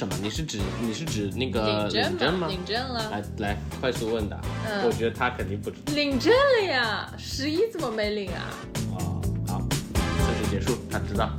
[0.00, 0.14] 什么？
[0.22, 2.48] 你是指你是指那个领证吗？
[2.48, 3.10] 领证了。
[3.10, 4.40] 来来，快速问答。
[4.66, 5.92] 嗯，我觉得他肯定不知道。
[5.92, 8.48] 领证了呀，十一怎么没领啊？
[8.94, 9.60] 哦，好，
[9.92, 11.30] 测试结束，他知道。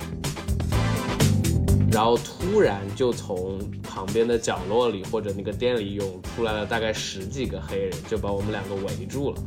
[1.91, 9.41] 然后突然就从旁边的角落里或者那个店里涌出来了大概十几个黑人，就把我们两个围住了。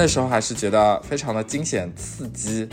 [0.00, 2.66] 那时候还是觉得非常的惊险刺激。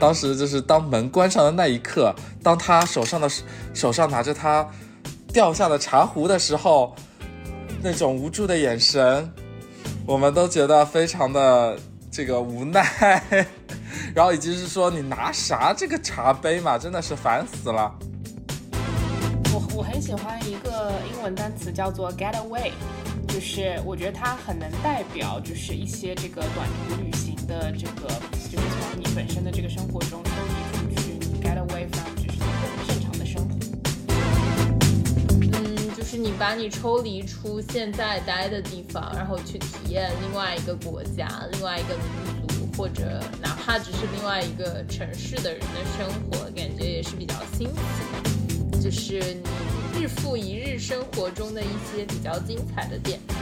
[0.00, 3.30] 当时就是当门关上的那一刻，当他手上的
[3.72, 4.68] 手上拿着他
[5.32, 6.92] 掉下的茶壶的时候，
[7.84, 9.32] 那种无助的眼神，
[10.04, 11.78] 我们都觉得非常的
[12.10, 13.22] 这个无奈。
[14.12, 17.94] 然后以及是说你拿啥这个茶杯嘛，真的是烦死了。
[19.54, 22.72] 我我很喜欢一个英文单词叫做 get away，
[23.28, 28.08] 就是我觉得它很能代表就是一些这个短途旅行的这个。
[28.52, 33.54] 就是从你本身的这个生活中抽离出去，你 get away from 就是你的正常的生活。
[35.40, 48.41] 嗯，就是你把你抽离出现在待的地方，然后去体验另外一个国家、另外一个民族，或者哪怕只是另外一个城市的人的生活，感觉也是比较新奇的。
[48.82, 49.20] 就是
[49.94, 53.34] 你日复一日生活中的一些比较精彩的点缀。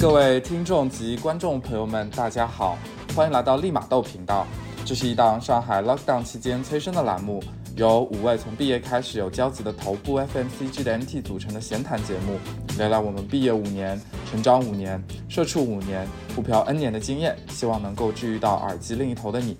[0.00, 2.78] 各位听众及观众朋友们，大家好，
[3.16, 4.46] 欢迎来到立马豆频道。
[4.84, 7.42] 这是一档上海 lockdown 期间催生的栏目，
[7.80, 12.38] 由五位从毕业开始有交集的头部 FMCG 的 MT 组成的闲谈节目，
[12.76, 13.98] 聊聊我们毕业五年、
[14.30, 19.56] 成长五年、社畜五年、互漂 N 年的经验，希望能够治愈到耳机另一头的你。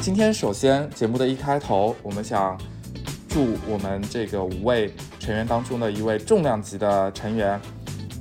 [0.00, 2.60] 今天首先节目的一开头，我们想
[3.28, 7.60] 祝我们这个五位成员当中的一位重量级的成员，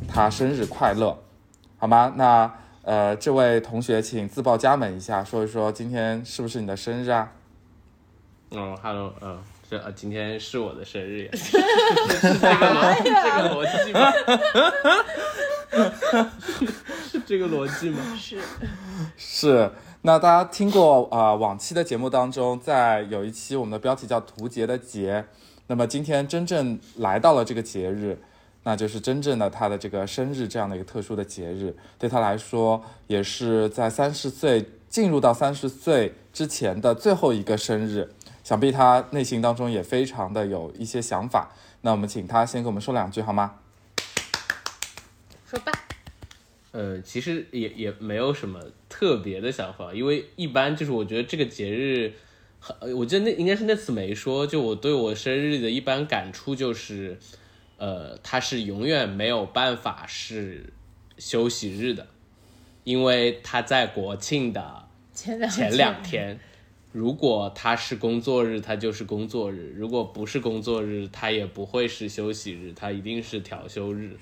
[0.07, 1.17] 他生日快乐。
[1.79, 2.13] 好吗？
[2.15, 2.53] 那
[2.83, 7.31] 呃，这位同学，请自报家门一下，说一说今天是不是你的生日啊？
[8.53, 9.39] 嗯，Hello，嗯，
[9.69, 11.31] 这啊，今天是我的生日呀。
[11.31, 11.39] 这
[12.29, 12.43] 个
[12.99, 14.11] 这个逻辑吗？
[17.09, 17.99] 是这个逻辑吗？
[18.19, 18.41] 是
[19.15, 19.71] 是。
[20.01, 21.33] 那大家听过啊？
[21.33, 25.23] 往期的节目当中，在有一期我们的标题叫“图节”的节，
[25.67, 28.21] 那么今天真正来到了这个节日。
[28.63, 38.07] 那就是真正的他的这个生日这样的一个特殊的节日，对他来说也是在三十岁进入到三十岁之前的最后一个生日，
[38.43, 41.53] 想必他内心当中也非常的有一些想法。
[41.81, 43.55] 那我们请他先跟我们说两句好吗？
[45.45, 45.71] 说吧。
[46.71, 52.13] 呃，其实也也没有什么特别的想法，因为一般就是我觉得这个节日，
[52.95, 57.19] 我记得那应该是那次没说，就我对我生日的一般感触就是。
[57.77, 60.71] 呃，他是永远没有办法是
[61.17, 62.05] 休息日的，
[62.83, 65.39] 因为他在国庆的前
[65.75, 66.39] 两天。
[66.91, 74.17] 如果它是工作日，它就是工作日；如果不是工作日，它也不会是休息日，它一定是调休日。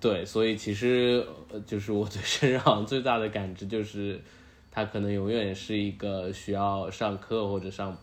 [0.00, 1.26] 对，所以其实
[1.66, 4.20] 就是我对生日好像最大的感知就是，
[4.70, 7.96] 它可能永远是一个需要上课或者上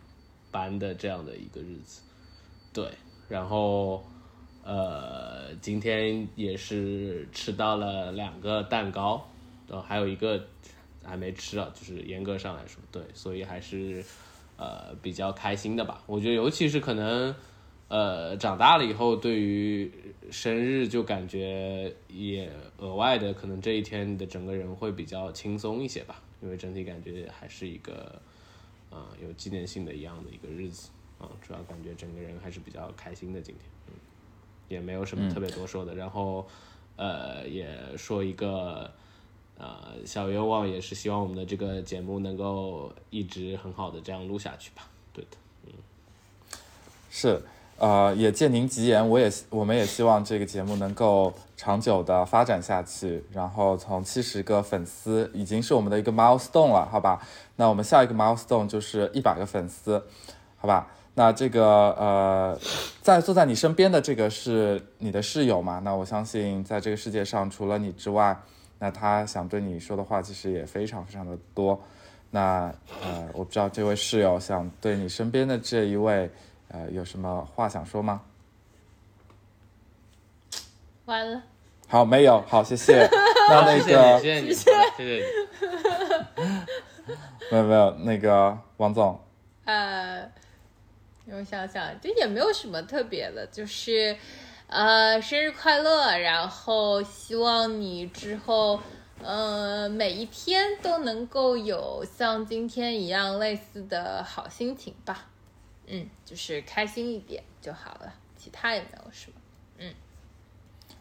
[0.51, 2.01] 班的这样的一个日子。
[2.73, 2.89] 对，
[3.27, 4.03] 然后。
[4.67, 9.23] 呃，今天也是吃到了两个蛋糕，
[9.67, 10.43] 呃，还有一个
[11.05, 14.03] 还没吃啊，就是严格上来说，对，所以还是
[14.57, 16.01] 呃比较开心的吧。
[16.05, 17.33] 我觉得，尤其是可能
[17.87, 19.91] 呃长大了以后，对于
[20.31, 28.19] 生日就感觉也额外的，可能这一天你的整个人会比较轻松一些吧，因为整体感觉还是一个
[28.89, 30.89] 啊有纪念性的一样的一个日子
[31.19, 33.65] 啊，主要感觉整个人还是比较开心的今天。
[34.67, 36.43] 也没有什么特别多说的，然后，
[36.95, 38.91] 呃，也说一个，
[39.57, 44.83] 呃，小愿望，也是希望我们的这个节目能够一直很好的这样录下去吧。
[45.13, 45.71] 对的，嗯，
[47.09, 47.41] 是，
[47.77, 53.23] 呃，也借您吉言，我也我们也希望这个节目能够长久的发展下去。
[53.31, 57.21] 然后从七十个粉丝已经是我们的一个 milestone 了，好吧？
[57.55, 60.03] 那我们下一个 milestone 就是一百个粉丝，
[60.57, 60.87] 好吧？
[61.13, 62.59] 那这个呃，
[63.01, 65.79] 在坐在你身边的这个是你的室友嘛？
[65.79, 68.37] 那我相信在这个世界上除了你之外，
[68.79, 71.81] 那他想对你说的话其实也非常非常的多。
[72.31, 76.29] 那呃，我不知道这位室友想对你身边的这一位
[76.67, 78.21] 呃有什么话想说吗？
[81.05, 81.41] 完了。
[81.87, 82.41] 好，没有。
[82.47, 83.07] 好，谢谢。
[83.49, 85.21] 那那个，谢谢你，谢谢你。
[87.51, 89.19] 没有没有，那个王总。
[89.65, 90.29] 呃。
[91.27, 94.15] 我想想，这也没有什么特别的，就是，
[94.67, 98.79] 呃，生日快乐，然后希望你之后，
[99.21, 105.25] 呃，每一天都能够有像今天一样类似的好心情吧。
[105.87, 109.37] 嗯，就是开心一点就好了，其他也没有什么。
[109.77, 109.93] 嗯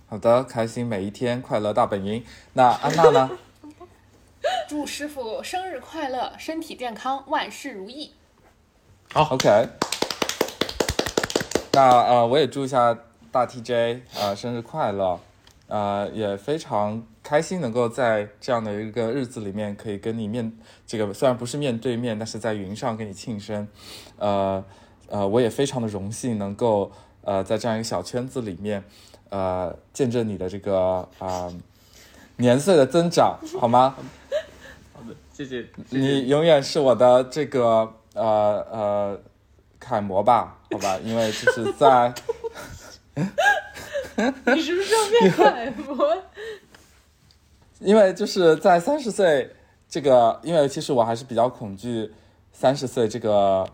[0.06, 2.24] 好的，开心每一天，快乐大本营。
[2.52, 3.30] 那安娜呢？
[4.68, 8.12] 祝师傅生日快乐，身体健康，万事如意。
[9.12, 9.68] 好 OK，
[11.72, 12.96] 那呃，我也祝一下
[13.34, 15.18] 大 TJ 呃生日快乐，
[15.66, 23.66] 呃，也非常开心能够在这样的一个日子里面，可以跟你面这个虽然不是面对面，但是在云上跟你庆生，
[24.18, 24.64] 呃
[25.08, 26.92] 呃，我也非常的荣幸能够
[27.22, 28.84] 呃在这样一个小圈子里面，
[29.30, 31.54] 呃，见证你的这个啊、呃
[32.36, 33.96] 年岁的增长，好吗？
[34.92, 35.66] 好的，谢谢。
[35.90, 39.20] 谢谢你永远是我的这个呃呃
[39.80, 40.96] 楷模吧，好吧？
[41.02, 42.14] 因为就是在
[44.54, 46.22] 你是不是要变楷模？
[47.80, 49.50] 因为就是在三十岁
[49.88, 52.10] 这个，因为其实我还是比较恐惧
[52.52, 53.68] 三十岁这个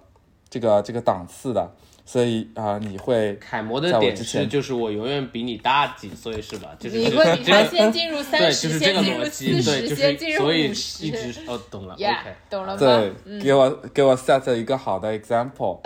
[0.49, 1.71] 这个这个档次的，
[2.05, 6.75] 所以啊、你会楷模的点是，就是我永远比你大几岁，是吧？
[6.79, 11.07] 就是你会比他先进入对，三就十，是这个先进入逻辑，四十，对，就先进入是所以五十。
[11.07, 12.35] 一直哦，懂了 Yeah，，OK。
[12.49, 12.79] 懂了吧？
[12.79, 15.81] 对嗯，给我给我 set 一个好的 example，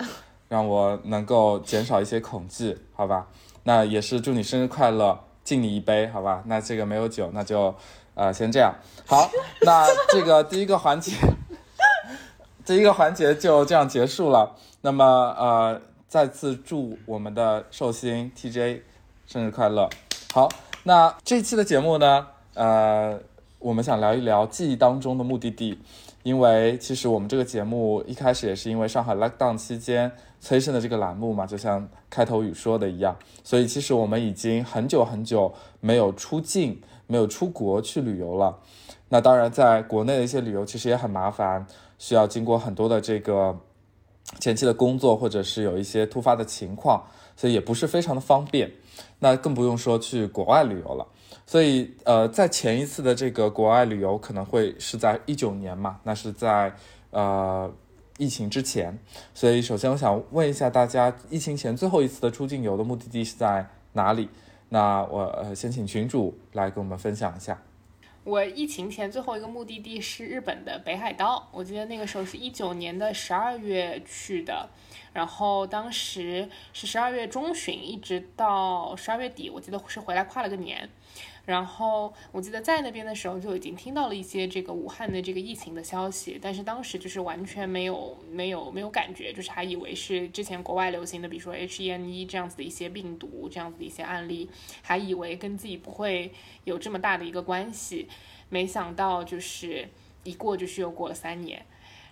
[0.47, 3.27] 让我能够减少一些恐惧，好吧？
[3.63, 6.43] 那也是祝你生日快乐，敬你一杯，好吧？
[6.45, 7.73] 那这个没有酒，那就
[8.13, 8.73] 呃先这样。
[9.05, 9.29] 好，
[9.65, 11.13] 那这个第一个环节，
[12.63, 14.55] 第一个环节就这样结束了。
[14.81, 15.03] 那么
[15.37, 18.81] 呃，再次祝我们的寿星 TJ
[19.25, 19.89] 生日快乐。
[20.31, 20.47] 好，
[20.83, 23.19] 那这期的节目呢，呃，
[23.57, 25.81] 我们想聊一聊记忆当中的目的地。
[26.21, 30.11] 因为其实我们这个节目一开始也是因为上海 lockdown 期间
[30.45, 38.55] 催生的这个栏目嘛，就像开头语说的一样，所以其实我们已经很久很久没有出境、没有出国去旅游了。
[39.09, 41.65] 那当然，在国内的一些旅游其实也很麻烦，
[41.97, 43.57] 需要经过很多的这个
[44.39, 47.03] 前期的工作，或者是有一些突发的情况，
[47.35, 48.71] 所以也不是非常的方便。
[49.17, 51.07] 那更不用说去国外旅游了。
[51.47, 56.71] 所以，呃，在前一次的这个国外旅游可能会是在一九年嘛，那是在
[57.09, 57.67] 呃
[58.17, 58.97] 疫情之前。
[59.33, 64.29] 所以，首先我想问一下大家，疫情前最后一次的出境游的目的地是在哪里？
[64.69, 67.61] 那我呃先请群主来跟我们分享一下。
[68.23, 74.67] 我疫情前最后一个目的地是日本的北海道，我记得那个时候是一九年的十二月去的，
[75.13, 80.89] 然后当时是十二月中旬一直到十二月底，我记得是回来跨了个年。
[81.45, 94.49] 然后我记得在那边的时候就已经听到了一些这个武汉的这个疫情的消息，但是当时就是完全没有没有没有感觉，就是还以为是之前国外流行的，比如说 H1N1 这样子的一些病毒，这样子的一些案例，
[94.81, 96.31] 还以为跟自己不会
[96.63, 98.07] 有这么大的一个关系，
[98.49, 99.87] 没想到就是
[100.23, 101.63] 一过就是又过了三年。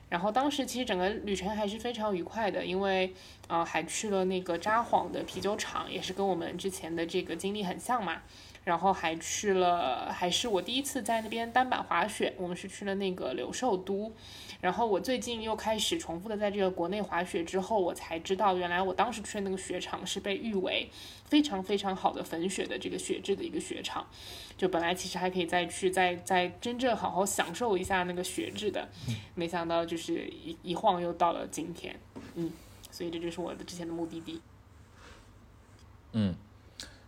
[0.09, 3.11] 然后当时其实整个旅程还是非常愉快的，因为
[3.47, 8.21] 呃还去了那个札幌的啤酒厂，也是跟我们之前的这个经历很像嘛。
[8.63, 14.11] 然后还去了，还是我第一次在那边单板滑雪，我们是去了那个柳寿都。
[14.61, 20.89] 然后我最近又开始重复的在这个国内滑雪之后，我才知道原来我当时去的那个雪场是被誉为
[21.25, 24.07] 非常非常好的粉雪的这个雪质的一个雪场。
[24.55, 28.87] 就本来其实还可以再去再再真正好好享受一下那个雪质的，
[29.35, 31.99] 没想到就是一一晃又到了今天，
[32.35, 32.49] 嗯，
[32.89, 34.39] 所以这就是我的之前的目的地。
[36.13, 36.35] 嗯，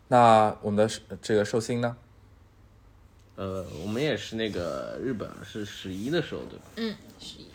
[0.07, 1.97] 那我们的呃这个寿星呢？
[3.35, 6.65] 呃，我们也是那个日本是十一的时候对吧？
[6.77, 7.47] 嗯，十一。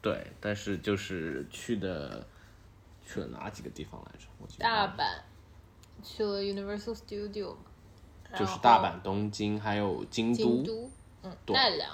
[0.00, 2.26] 对，但是就是去的
[3.06, 4.26] 去了哪几个地方来着？
[4.38, 5.20] 我记得大阪
[6.02, 7.56] 去了 Universal Studio
[8.36, 10.36] 就是大阪、东京还有京都。
[10.36, 10.90] 京都，
[11.22, 11.90] 嗯，对奈良，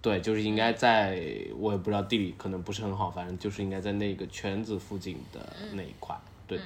[0.00, 6.64] 对，就是应该在，我也不知道地理可能不是很好，反正就是应该在那个圈子附近的那一块，对的。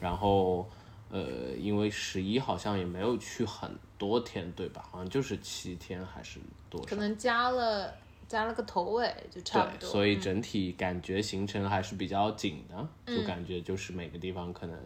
[0.00, 0.68] 然后，
[1.10, 4.86] 呃，因为十一好像也没有去很多天，对吧？
[4.90, 6.38] 好像就是七天还是
[6.68, 6.96] 多少可？
[6.96, 7.94] 能加了
[8.28, 9.88] 加了个头尾，就差不对，多。
[9.90, 14.76] 所以整体感觉行程还是比较紧的，就感觉就是每个地方可能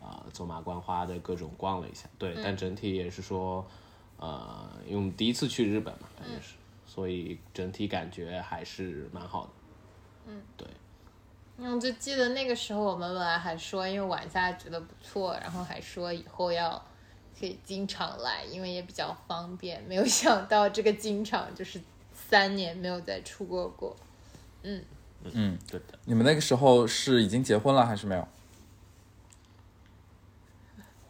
[0.00, 3.64] 啊、呃走马观花的各种逛了一下，对，但整体也是说，
[4.16, 6.54] 呃，因为我们第一次去日本嘛，感觉是，
[6.86, 9.50] 所以整体感觉还是蛮好的。
[10.26, 10.66] 嗯，对，
[11.64, 16.70] 嗯，我就记得那个时候我们本来还说，因为玩下来觉得不错，然后还说以后要
[17.38, 19.80] 可以经常来，因为也比较方便。
[19.84, 21.80] 没有想到这个经常就是
[22.12, 23.96] 三年没有再出过国。
[24.64, 24.84] 嗯
[25.22, 25.96] 嗯，对的。
[26.04, 28.26] 你们那个时候是已经结婚了还是没有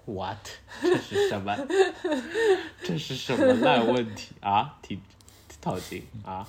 [0.04, 0.36] ？What？
[0.82, 1.56] 这是什么？
[2.84, 4.78] 这是什么烂问题啊？
[4.82, 5.00] 提
[5.62, 6.46] 套近啊？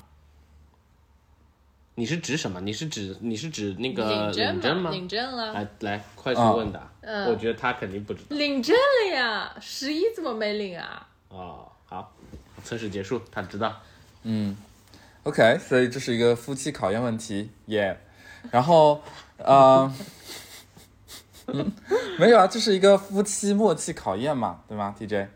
[1.96, 2.60] 你是指什么？
[2.62, 4.90] 你是指你是指那个领证吗？
[4.92, 5.54] 领证了。
[5.54, 6.80] 来来，快速问答。
[7.02, 8.36] 嗯我觉得他肯定不知道。
[8.36, 11.08] 领证了呀，十一怎么没领啊？
[11.30, 12.14] 哦，好，
[12.64, 13.74] 测试结束，他知道。
[14.24, 14.56] 嗯
[15.24, 17.98] OK，所以这是一个夫妻考验问题，耶、
[18.52, 19.02] 然后，
[19.38, 19.94] 呃，
[21.48, 21.72] 嗯，
[22.20, 25.28] 没有啊，这是一个夫妻默契考验嘛，对吗？TJ，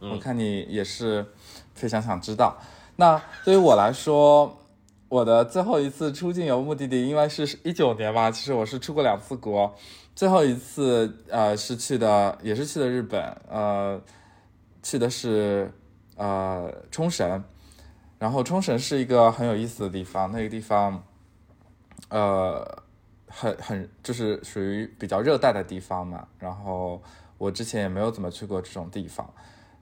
[0.00, 1.26] 我看你也是
[1.74, 2.60] 非常想知道。
[2.96, 4.58] 那对于我来说，
[5.08, 9.74] 我的最后一次出境游目的地，因为是一九年嘛，其实我是出过两次国，
[10.14, 14.00] 最后一次呃是去的，也是去的日本，呃，
[14.82, 15.72] 去的是
[16.16, 17.42] 呃冲绳。
[18.18, 21.04] 然后冲绳是一个很有意思的地方，那个地方，
[22.08, 22.82] 呃，
[23.26, 26.26] 很很就是属于比较热带的地方嘛。
[26.38, 27.02] 然后
[27.36, 29.30] 我之前也没有怎么去过这种地方，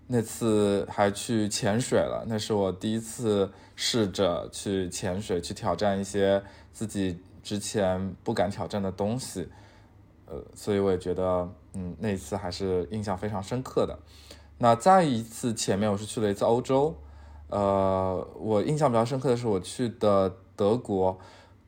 [0.09, 9.49] 那次还去潜水了，那是我第一次试着去潜水，去挑战一些自己之前不敢挑战的东西。
[10.26, 13.99] 呃，所以我也觉得，嗯，那一次还是印象非常深刻的。
[14.59, 16.97] 那再一次前面我是去了一次欧洲，
[17.49, 21.19] 呃，我印象比较深刻的是我去的德国，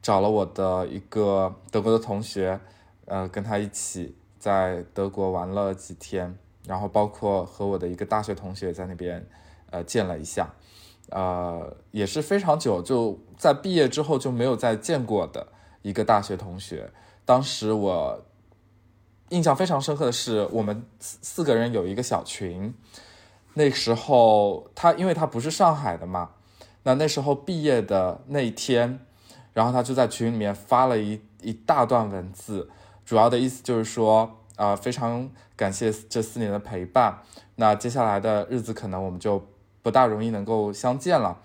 [0.01, 2.59] 找了我的一个德国的同学，
[3.05, 9.27] 呃，跟他一起在德国玩了几天，然后包括和我的一个大学同学在那边，
[9.71, 10.55] 呃，见了一下，
[11.11, 15.47] 呃，也是非常久，就在毕业之后就没有再见过的
[15.83, 16.91] 一个大学同学。
[17.25, 18.25] 当时我
[19.31, 22.75] 印象非常深刻的是，我们四四个人有一个小群，
[23.55, 26.31] 那时候他因为他不是上海的嘛，
[26.83, 29.01] 那那时候毕业的那一天，
[29.53, 32.71] 然后他就在群里面发了一一大段文字，
[33.05, 37.23] 主要的意思就是说，啊、非常感谢这四年的陪伴，
[37.57, 39.45] 那接下来的日子可能我们就
[39.87, 41.39] 不大容易能够相见了。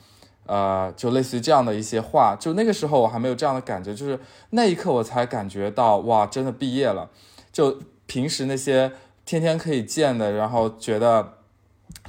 [0.48, 4.20] 呃，就类似于这样的一些话，就那个时候我还没有这样的感觉，就是
[4.50, 7.12] 那一刻我才感觉到哇，真的毕业了。
[7.52, 8.92] 就平时那些
[9.26, 11.34] 天天可以见的，然后觉得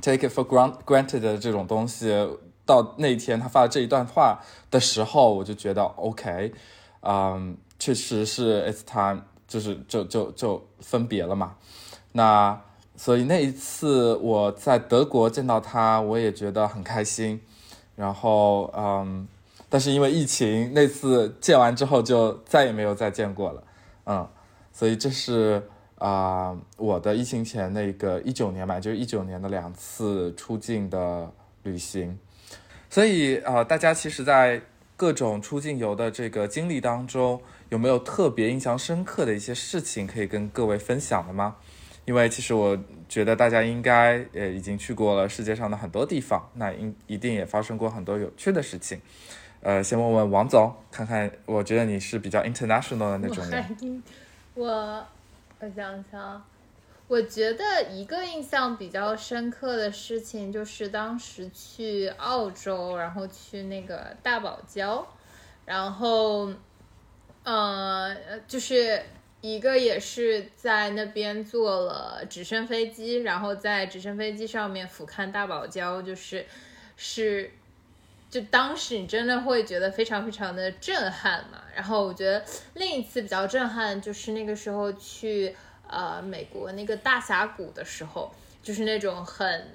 [0.01, 0.43] take it for
[0.87, 2.09] granted 的这种东西，
[2.65, 6.55] 到那一天他发的这一段话的时候，我就觉得 OK，
[7.03, 11.57] 嗯，确实是 it's time，就是就就就分别了嘛。
[12.13, 12.59] 那
[13.05, 17.41] 所以那一次我在德国见到他，我也觉得很开心。
[17.97, 19.27] 然后嗯，
[19.69, 23.65] 但是因为疫情，那次见完之后就再也没有再见过了，
[24.07, 24.29] 嗯，
[24.73, 25.61] 所以这是
[25.97, 31.29] 啊、我的疫情前那个一九年吧，就是一九年的两次出境的
[31.65, 32.17] 旅行。
[32.89, 34.63] 所以呃，大家其实，在
[34.97, 41.57] 各种出境游的这个经历当中，有没有特别印象深刻的一些事情可以跟各位分享的吗？
[42.05, 42.79] 因为其实我
[43.09, 49.01] 觉得大家应该呃已经去过了世界上的很多地方，那应一定也发生过很多有趣的事情。
[49.61, 54.03] 呃，先问问王总，看看，我觉得你是比较 international 的那种人。
[54.55, 55.07] 我
[55.61, 56.45] 我想想，
[57.07, 65.05] 我觉得一个印象比较深刻的事情就是当时去澳洲，然后去那个大堡礁，
[65.65, 66.53] 然后
[67.45, 68.17] 呃，
[68.49, 69.01] 就是
[69.43, 76.47] 一个也是在那边坐了直升飞机，然后在直升飞机上面俯瞰大堡礁，就是
[76.97, 77.51] 是。
[78.31, 81.63] 就当时你真的会觉得非常非常的震撼嘛。
[81.75, 85.55] 然后我觉得另一次比较震撼就是那个时候去
[85.87, 89.69] 呃美国那个大峡谷的时候，就是那种很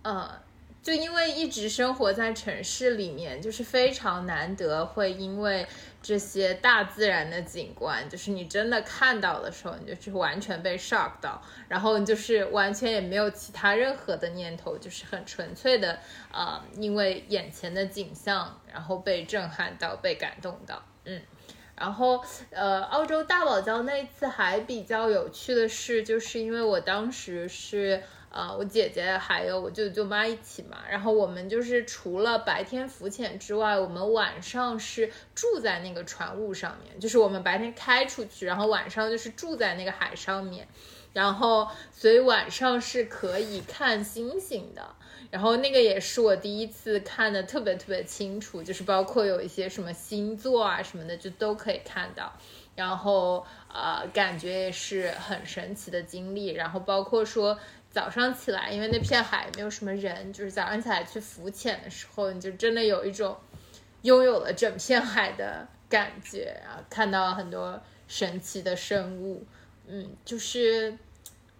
[0.00, 0.40] 呃，
[0.82, 5.66] 就因为一直生活在城市里面，就是非常难得会因为
[6.02, 15.98] 这些大自然的景观，就是你真的看到的时候，你就是完全被 shock 到，然后你就是完全也没有其他任何的念头，就是很纯粹的
[16.32, 21.20] 呃，因为眼前的景象，然后被震撼到，被感动到，嗯。
[21.76, 40.68] 然后，呃，澳洲大堡礁那一次还比较有趣的是，就是因为我当时是呃，我姐姐还有我舅舅妈一起嘛，然后我们就是除了白天浮潜之外，我们晚上是住在那个船坞上面，就是我们白天开出去，然后晚上就是住在那个海上面，
[41.12, 44.94] 然后所以晚上是可以看星星的。
[45.30, 52.32] 然后那个也是我第一次看的特别特别清楚，就是包括有一些什么星座啊什么的，就都可以看到。
[52.74, 56.48] 然后呃，感觉也是很神奇的经历。
[56.48, 57.56] 然后包括说
[57.90, 63.36] 早上起来，因为那片海没有什么人，就是早上起来去浮潜的时候，你就真的有一种
[64.02, 69.44] 拥有了整片海的感觉啊，看到了很多神奇的生物。
[69.88, 70.96] 嗯，就是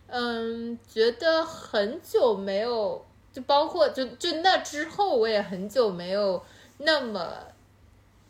[0.06, 6.40] 嗯，觉得很久没有，就包括就就那之后，我也很久没有
[6.78, 7.34] 那么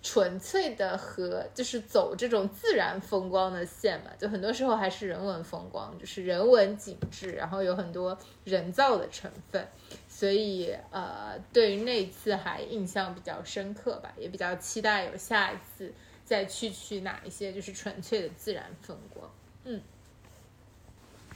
[0.03, 9.69] 纯粹的和就是走这种自然风光的线嘛，就很多时候还是人文风光，就是人文景致，然后有很多人造的成分，
[10.09, 15.93] 所以呃，对于那次还印象比较深刻吧，也比较期待有下一次
[16.25, 19.31] 再去去哪一些就是纯粹的自然风光。
[19.65, 19.81] 嗯。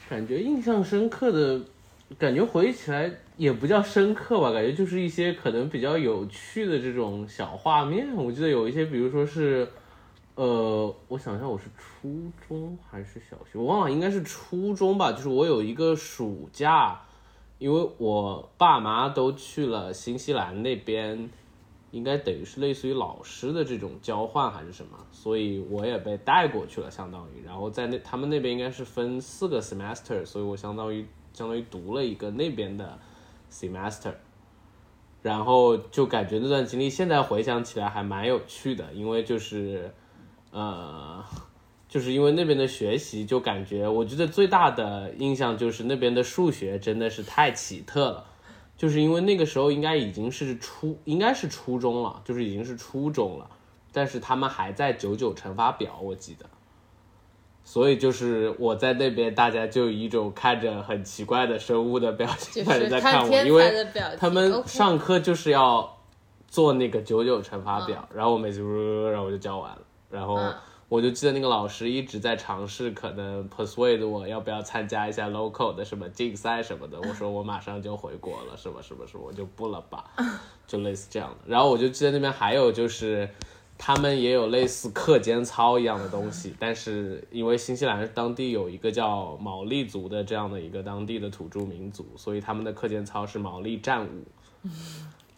[0.08, 1.64] 感觉印象深刻的，
[2.18, 8.14] 感觉回忆起来也不叫深刻吧，感觉就是一些可能比较有趣的这种小画面。
[8.14, 9.68] 我记得有一些，比如说是，
[10.34, 15.12] 呃，我想一下，我是初中还是小学，我忘了，应该是初中吧。
[15.12, 17.00] 就是我有一个暑假，
[17.58, 21.30] 因为我爸妈都去了新西兰那边。
[21.90, 32.98] 应该等于是类似于老师的这种交换还是什么，所以我也被带过去了，相当于，然后在那他们那边应该是分四个 semester，所以我相当于相当于读了一个那边的
[33.54, 34.12] semester，
[35.22, 39.94] 然后就感觉那段经历现在回想起来还蛮有趣的，因为就是
[40.50, 41.24] 呃，
[41.88, 48.26] 就是因为那边的学习就感觉，我觉得最大的印象就是那边的数学真的是太奇特了。
[48.76, 53.48] 就是因为那个时候应该已经是初，应该是初中了，就是已经是初中了，
[53.92, 56.44] 但是他们还在九九乘法表，我记得，
[57.64, 63.84] 所以就是我在那边，大家就以一种看着很奇怪的生物的表情在看我，因为
[64.18, 65.98] 他们上课就是要
[66.46, 68.60] 做那个九九乘法表，然后我每次
[69.10, 70.38] 然后我就教完了，然后。
[70.86, 77.00] 我就记得那个老师一直在尝试，可能 persuade 我要不要参加一下 local 的什么竞赛什么的。
[77.00, 79.24] 我说我马上就回国了，什么什么什么？
[79.26, 80.04] 我就不了吧，
[80.68, 81.36] 就类似这样的。
[81.46, 83.28] 然后我就记得那边还有就是，
[83.86, 94.24] 他们也有类似课间操一样的东西，但是因为新西兰当地有一个叫毛利族的这样的一个当地的土著民族，所以他们的课间操是毛利战舞。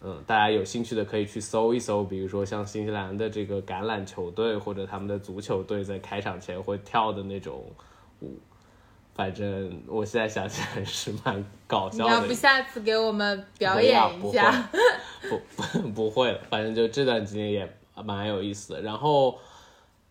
[0.01, 7.61] 嗯，大家有兴趣的可以去搜一搜，比如说像新西兰的这个橄榄球队或者他们的足球队在开场前会跳的那种
[8.21, 8.39] 舞，
[9.13, 12.03] 反正我现在想起来是蛮搞笑的。
[12.05, 14.69] 你要不下次给我们表演一下？
[15.29, 15.41] 不
[15.81, 18.81] 不 不会了，反正就这段经历也蛮有意思的。
[18.81, 19.37] 然后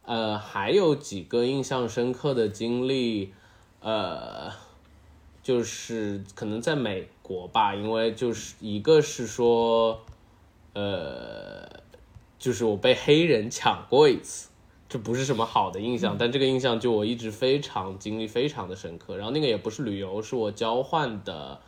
[0.05, 3.33] 呃，还有几个印象深刻的经历，
[3.81, 4.51] 呃，
[5.43, 7.09] 就是可能在美。
[7.27, 10.01] 国吧，因为就是一个是说，
[10.75, 11.69] 呃，
[12.39, 14.49] 就是我被黑人抢过一次，
[14.89, 19.17] 这不是什么好的印象，但这个印象就我一直非常经历非常的深刻。
[19.17, 21.61] 然后那个也不是旅游，是我交换的，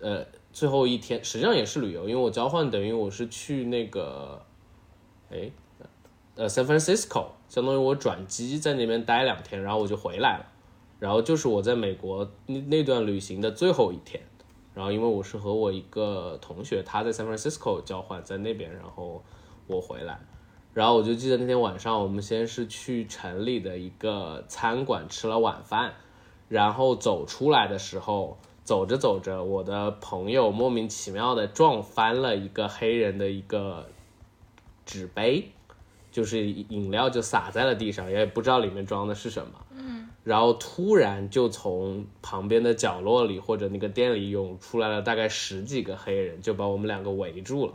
[0.00, 4.44] 呃，最后一天，实际上也是旅游，因为我交换等于我是去那个，
[5.30, 5.50] 哎，
[6.34, 10.46] 呃，San Francisco，相当于我转机在那边待两天，然后我就回来了，
[10.98, 14.22] 然后就是我在美国那那段旅行的最后一天。
[14.72, 19.22] 然后因为我是和我一个同学，他在 San Francisco 交换，在那边，然后
[19.66, 20.20] 我回来，
[20.72, 25.94] 然后我就记得那天晚上，我们先是去城里的一个餐馆吃了晚饭，
[26.48, 33.88] 然后走出来的时候，走着走着，我的朋友莫名其妙的撞翻了一个黑人的一个
[34.90, 35.52] 纸杯，
[36.10, 39.52] 就是饮料就洒在了地上，也不知道里面装的是什么。
[40.24, 47.74] 然后突然就从旁边的角落里或者那个店里涌出来了大概十几个黑人，就把我们两个围住了，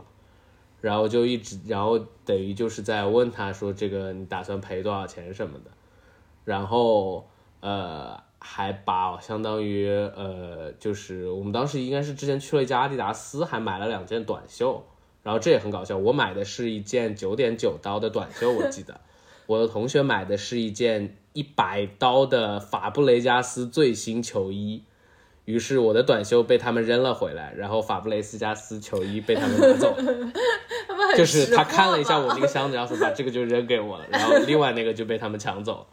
[0.80, 5.70] 然后就一直，然后等于就是在问他说这个你打算赔多少钱什么的，
[6.44, 7.26] 然后
[7.60, 14.84] 呃还把相当于呃就是我们当时应该是之前去了一家阿迪达斯，还买了两件短袖，
[15.26, 19.00] 然后这也很搞笑，我买的是一件九点九刀的短袖，我记得
[19.46, 21.16] 我的同学买的是一件。
[21.36, 24.82] 一百刀的法布雷加斯最新球衣，
[25.44, 29.94] 于是我的短袖被他们扔了回来，然后法布雷斯加斯球衣被他们拿走。
[31.14, 35.86] 就是他看了一下我那个箱子，然后说把这个就扔给我了，然后另外那个就被他们抢走。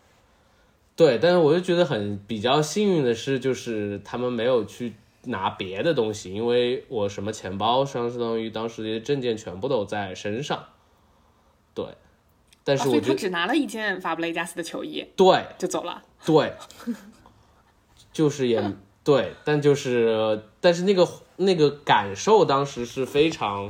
[0.95, 10.65] 对，但是我就觉得很比较幸运的是，就是他们没有去拿别的东西，因为我什么钱包相当于当时的证件全部都在身上。
[11.73, 11.85] 对。
[12.65, 16.01] 但是我就只拿了一件法布雷加斯的球衣，对，就走了。
[16.25, 16.53] 对，
[18.13, 21.05] 就是也对，但就是但是那个
[21.35, 23.69] 那个感受当时是非常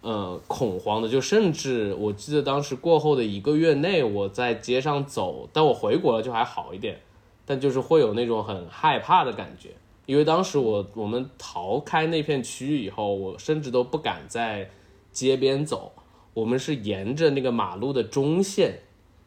[0.00, 7.00] 呃恐慌的，就甚至我记得当时过后的一个月内，我在街上走，但我回国了就还好一点，
[7.46, 9.76] 但就是会有那种很害怕的感觉，
[10.06, 14.70] 因为当时我我们逃开那片区域以后，我甚至都不敢在
[15.12, 15.92] 街边走。
[16.34, 18.80] 我们是沿着那个马路的中线，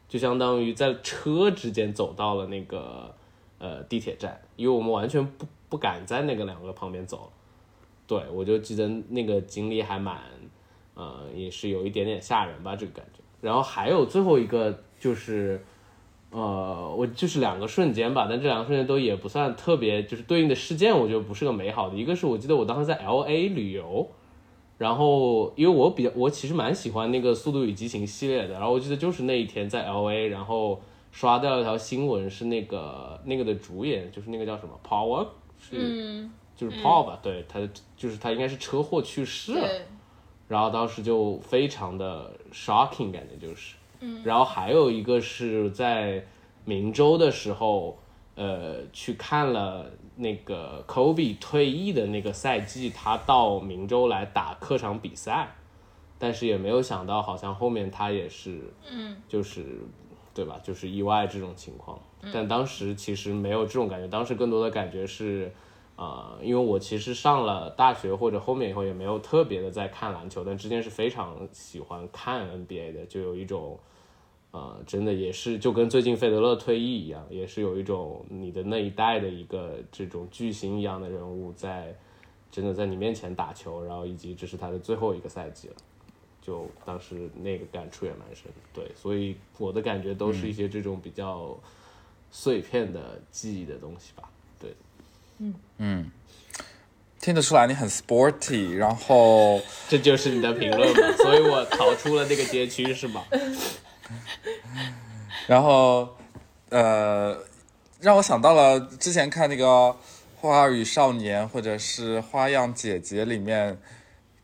[0.09, 3.15] 就相当于在车之间走到了那个
[3.59, 7.31] 呃地铁站，因为我们完全不不敢在那个两个旁边走。
[8.05, 10.21] 对我就记得那个经历还蛮，
[10.95, 13.19] 呃，也是有一点点吓人吧，这个感觉。
[13.39, 15.63] 然后还有最后一个就是，
[16.29, 21.95] 呃，我就是两个瞬间吧，但这两个瞬间都也不算特别，就是对应的事件，我觉得不是个美好的。
[21.95, 24.07] 一个是我记得我当时在 L A 旅游，
[24.77, 35.25] 然后因为我比较，我其实蛮喜欢那个《速度与激情》系列的，然后我记得就是那一天在 L A，然后刷到了一条新闻，是那个那个的主演，就是那个叫什么 Power，
[35.57, 37.59] 是、嗯，就是 Paul 吧，对他
[37.95, 39.67] 就是他应该是车祸去世了。
[40.49, 46.25] 然后当时就非常的 shocking，感觉就是，嗯，然后还有一个是在
[46.65, 47.97] 明州的时候，
[48.35, 55.55] 呃，去看了那个 Kobe 退役的那个赛季，他到明州来打客场比赛，
[56.19, 59.63] 但是也没有想到，好像后面他也是，嗯，就是，
[60.33, 60.59] 对吧？
[60.63, 61.99] 就是意外这种情况，
[62.33, 65.51] 但当时其实没有这种感觉，当时更多的感觉是。
[65.97, 73.79] 啊、因为我其实上了大学或者后面以后也没有特别的在看篮球，但之前是非常喜欢看 NBA 的，就有一种，
[74.51, 81.95] 呃，真的也是就跟最近费德勒退役一样，也是有一种你的那一代的一个这种巨星一样的人物在，
[82.51, 85.75] 真的在你面前打球，然后以及这是他的最后一个赛季了，
[86.39, 91.57] 就当时那个感触也蛮深的，对，所以我的感觉都是一些这种比较
[92.29, 94.29] 碎片的记忆的东西吧，
[95.37, 96.05] 对。
[97.19, 101.11] 听得出来你很 sporty，然后这就是你的评论嘛？
[101.17, 103.25] 所以我逃出了那个街区是吗？
[105.47, 106.15] 然后
[106.69, 107.37] 呃，
[107.99, 109.65] 让我想到了之前看那个
[110.37, 113.77] 《花儿与少年》或者是《花样姐姐》里面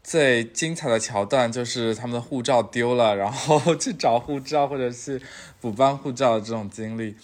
[0.03, 5.21] 最精彩的桥段，就是他们的护照丢了，然后去找护照或者是
[5.61, 7.15] 补办护照的这种经历。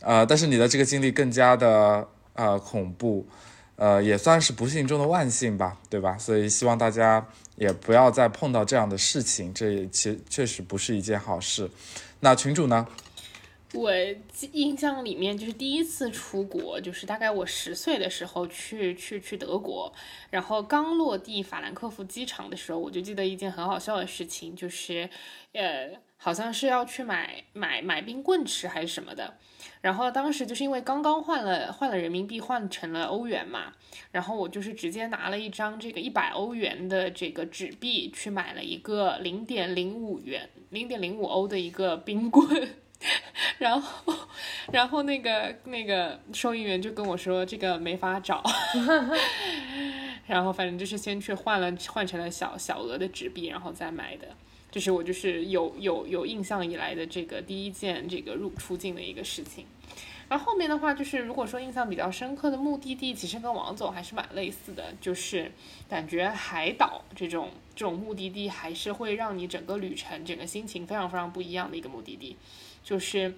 [0.00, 2.06] 呃，但是你的这个经历更加的
[2.38, 3.26] 呃恐怖，
[3.74, 6.16] 呃，也算是不幸中的万幸吧，对吧？
[6.16, 11.68] 所以希望大家也不要再碰到这样的事情，这也其确实不是一件好事。
[12.20, 12.86] 那群主呢？
[13.74, 13.92] 我
[14.52, 19.92] 印象里面就是第一次出国，就是大概我十岁的时候去去去德国，
[20.30, 25.10] 然后刚落地法兰克福机场的时候，我就记得一件很好笑的事情，就是
[25.52, 29.38] 呃，好像是要去买买买冰棍吃还是什么的，
[29.80, 33.72] 然后当时就是因为刚刚换了换了人民币换成了欧元嘛，
[34.10, 42.68] 然后我就是直接拿了一张这个一百欧元的这个纸币去买了一个零点零五元零点零五欧的一个冰棍。
[43.58, 44.12] 然后，
[44.72, 48.42] 然后那个那个收银员就跟我说这个没法找，
[50.26, 54.26] 然后反正就是先去换了换成了小小额的纸币，然后再买的。
[54.70, 59.64] 这是我就是有有有印象以来的这个第一件这个入出境的一个事情。
[60.28, 65.50] 然后后面的话就是，如果说印象比较深刻的目的地，其实跟王总还是蛮类似的，就是
[65.88, 72.36] 感觉海岛这种这种目的地，还是会让你整个旅程整个心情非常非常不一样的一个目的地。
[72.84, 73.36] 就是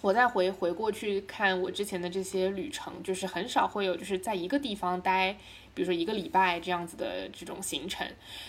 [0.00, 5.36] 我再回回过去看我之前的这些旅程，就是很少会有就是在一个地方待，
[5.74, 8.06] 比如说一个礼拜这样子的这种行程。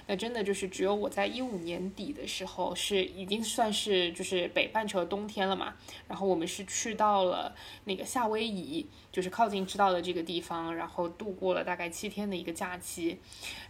[0.08, 5.74] 那真的就是只有我在一五年底的时候，是已经算是就是北半球的冬天了嘛。
[6.08, 13.18] 然后我们是去到了那个夏威夷，就是靠近赤道的这个地方，然后度过了大概七天的一个假期。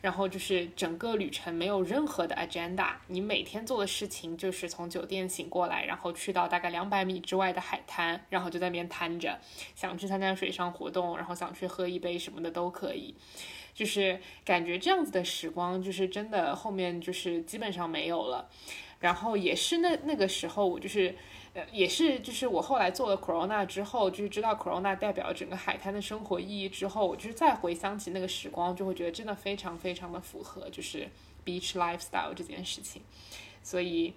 [0.01, 9.39] 然后就是整个旅程没有任何的 agenda，你每天做的事情就是从酒店醒过来，然后去到大概两百米之外的海滩，然后就在那边瘫着，
[9.75, 13.15] 想去参加水上活动，然后想去喝一杯什么的都可以。
[13.73, 18.49] 就是感觉这样子的时光，就是真的后面就是基本上没有了。
[18.99, 21.13] 然后也是那那个时候，我就是，
[21.53, 31.07] 呃，也是就是我后来做了 Corona 之后，就是知道 Corona 代表整个海滩的生活意义之后，我就是再回想起那个时光，就会觉得真的非常非常的符合，就是
[31.45, 33.01] beach lifestyle 这件事情。
[33.61, 34.13] 所以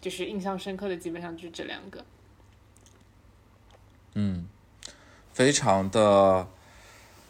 [0.00, 2.04] 就是印象深刻的基本上就是这两个。
[4.14, 4.48] 嗯
[5.32, 6.48] 非常的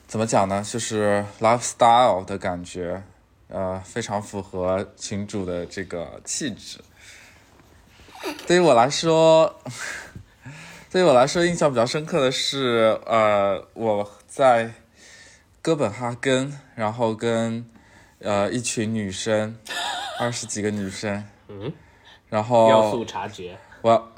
[0.08, 0.64] 怎么讲呢？
[0.66, 3.02] 就是 lifestyle 的感觉，
[3.48, 6.80] 呃，非常符合群主的这个气质。
[8.46, 9.54] 对于我来说，
[10.90, 14.72] 对于我来说，印象比较深刻的是，呃，我在
[15.60, 17.70] 哥本哈根，然后跟
[18.20, 19.58] 呃一群女生，
[20.18, 21.70] 二十几个女生，嗯，
[22.30, 24.12] 然后要素察觉，我要，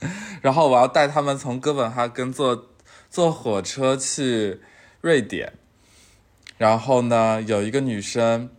[0.40, 2.66] 然后我要带他们从哥本哈根坐
[3.10, 4.60] 坐火车去
[5.00, 5.54] 瑞典，
[6.56, 8.50] 然后呢，有一个女生，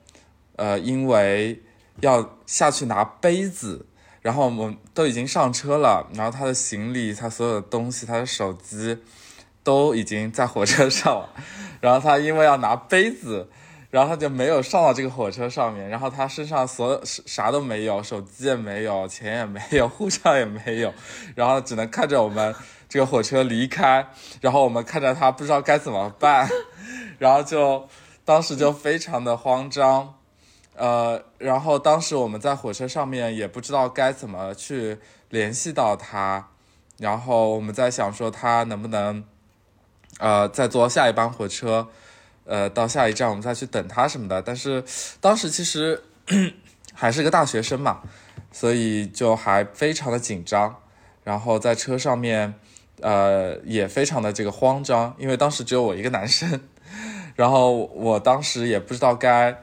[0.55, 1.61] 呃，因为
[2.01, 3.85] 要下去拿杯子，
[4.21, 8.97] 然后我们都已经上车了，然后她的行李、她所有的东西、她的手机
[9.63, 11.29] 都已经在火车上了。
[11.79, 13.47] 然后她因为要拿杯子，
[13.91, 15.89] 然后他就没有上到这个火车上面。
[15.89, 20.93] 然后他身上所有啥都没有，手机也没有，钱也没有，护照也没有，
[21.35, 22.53] 然后只能看着我们
[22.89, 24.05] 这个火车离开。
[24.41, 26.49] 然后我们看着他不知道该怎么办，
[27.19, 27.87] 然后就
[28.25, 30.15] 当时就非常的慌张。
[30.75, 34.97] 呃，然后当时我们在火车上面也不知道该怎么去
[35.27, 36.47] 联系到他，
[36.97, 39.21] 然后我们在想说他能不能，
[40.19, 41.89] 呃，再坐下一班火车，
[42.45, 44.41] 呃，到下一站我们再去等他什么的。
[44.41, 44.81] 但是
[45.19, 46.01] 当时其实
[46.95, 48.01] 还是个大学生嘛，
[48.49, 50.81] 所以就还非常的紧张，
[51.25, 52.53] 然后在车上面，
[53.01, 56.59] 呃，也非常的这个慌张，因为当时只有我一个男生，
[57.35, 59.61] 然后我当时也不知道该。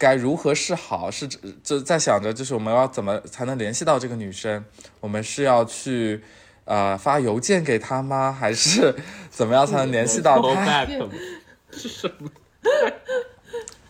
[0.00, 1.10] 该如何是好？
[1.10, 1.26] 是
[1.64, 4.64] 就在想着，就是我们要怎么才能联系到这个女生？
[5.00, 6.22] 我们是要去
[6.66, 8.30] 呃发邮件给她吗？
[8.30, 8.94] 还是
[9.28, 10.86] 怎么样才能联系到她？
[11.72, 12.30] 是什么？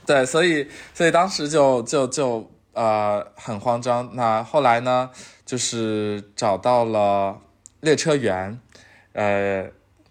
[0.07, 4.09] 对，所以所以当时就就就呃很慌张。
[4.15, 5.11] 那后来呢，
[5.45, 7.39] 就是找到了
[7.81, 8.59] 列车员，
[9.19, 9.69] 呃，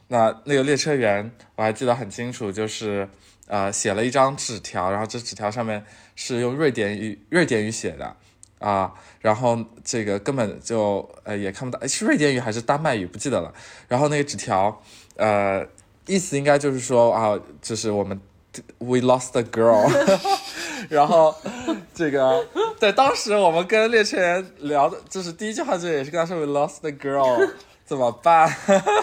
[0.10, 3.08] 那那个列车员我还记得很清楚，就是。
[3.50, 5.82] 呃，写了一张纸条，然后这纸条上面
[6.18, 8.14] 是用瑞典语瑞典语写的
[8.60, 13.54] 啊，然后这个根本就呃也看不到，是瑞典语还是丹麦语不记得了。
[13.88, 14.82] 然后那个纸条，
[15.16, 15.66] 呃，
[16.08, 18.20] 意思应该就是说啊，就是我们
[18.80, 19.90] we lost the girl，
[20.92, 21.34] 然后
[21.94, 22.46] 这个
[22.82, 27.50] 对，当时我们跟列车员聊的，就是第一句话就也是跟他说 we lost the girl，
[27.88, 28.54] 怎么办？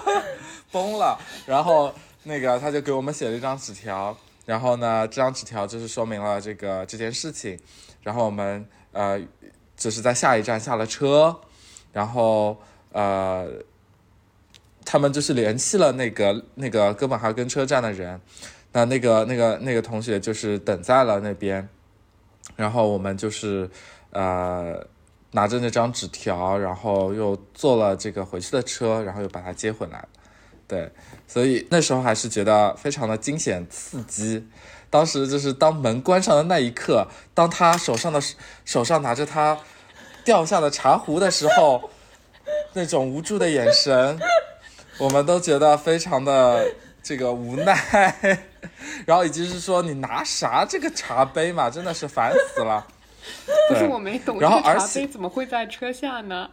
[0.70, 1.18] 崩了。
[1.46, 1.92] 然后
[2.22, 4.16] 那个他就给我们写了一张纸条。
[4.46, 7.58] 然后呢，这张纸条就是说明了这个这件事情。
[8.02, 9.18] 然后我们呃，
[9.74, 11.34] 就是在下一站下了车，
[11.92, 12.56] 然后
[12.92, 13.50] 呃，
[14.84, 18.20] 他们就是联系了那个那个哥本哈根车站的人。
[18.72, 21.66] 那那个那个那个同学就是等在了那边。
[22.56, 23.70] 然后我们就是
[24.10, 24.86] 呃，
[25.34, 30.04] 拿着那张纸条，然后又坐了这个回去的车，然后又把他接回来。
[30.68, 30.90] 对。
[31.26, 34.46] 所以那时候还是觉得非常的惊险刺激，
[34.90, 38.22] 当时就是当门关上的那一刻，当他手上的
[38.64, 39.58] 手上拿着他
[40.24, 41.90] 掉下的茶壶的时候，
[42.74, 44.20] 那种无助的眼神，
[44.98, 46.64] 我们都觉得非常的
[47.02, 48.38] 这个无奈。
[49.04, 52.86] 然后以及是说你拿啥这个茶杯嘛，真的是烦死了。
[53.68, 56.50] 不是我没懂，这个茶杯怎么会在车下呢？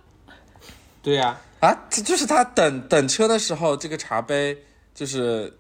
[1.01, 1.38] 对呀。
[1.60, 4.57] 啊，这就是他等等车的时候，这个茶杯
[4.95, 5.55] 就是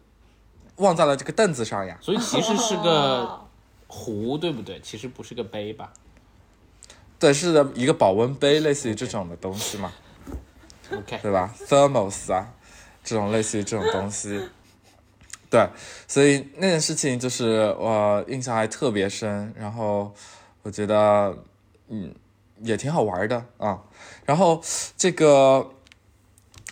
[0.77, 1.95] 忘在了这个凳子上呀。
[2.01, 3.39] 所以其实是个
[3.87, 4.79] 壶，对不对？
[4.79, 5.93] 其实不是个杯吧？
[7.19, 9.91] 对，是的一个保温杯，类似于这种的东西嘛。
[10.91, 12.51] OK，对吧？Thermos 啊，
[13.03, 14.41] 这种类似于这种东西。
[15.51, 15.69] 对，
[16.07, 20.11] 所以那件事情就是我印象还特别深，然后
[20.63, 21.37] 我觉得
[21.89, 22.13] 嗯
[22.61, 23.83] 也挺好玩的啊。
[24.25, 24.61] 然后
[24.97, 25.71] 这个。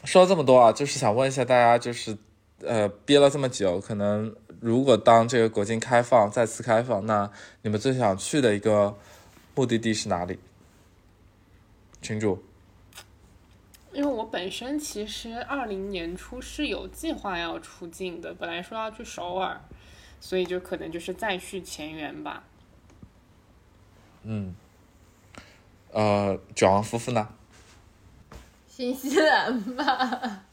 [0.06, 2.18] 说了这么多啊，就是想问一下大家，就是
[2.62, 7.30] 呃憋了这么久，可能如果当这个国境开放再次开放，那
[7.64, 8.96] 你们最想去的一个
[9.56, 10.40] 目的地是哪里？
[12.02, 12.42] 群主。
[13.92, 19.60] 因为我本身其实二零年初是有计划要出境的，本来说要去首尔，
[20.22, 22.44] 所以就可能就是再续前缘吧。
[24.24, 24.56] 嗯。
[25.92, 27.28] 呃，卷王夫妇呢？
[28.68, 30.44] 新西兰吧，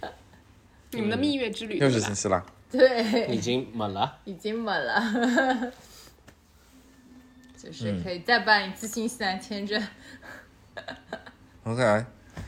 [0.92, 5.72] 你们的蜜月之旅又是新西兰，对，已经满了，已经满了，
[7.58, 9.82] 就是可以再办一次新西兰签证。
[11.64, 11.82] OK，